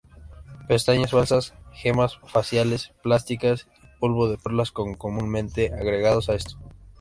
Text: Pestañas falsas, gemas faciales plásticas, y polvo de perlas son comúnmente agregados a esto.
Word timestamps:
Pestañas 0.67 1.11
falsas, 1.11 1.53
gemas 1.73 2.17
faciales 2.25 2.91
plásticas, 3.03 3.67
y 3.83 3.99
polvo 3.99 4.29
de 4.29 4.39
perlas 4.39 4.73
son 4.75 4.95
comúnmente 4.95 5.71
agregados 5.75 6.27
a 6.29 6.33
esto. 6.33 6.57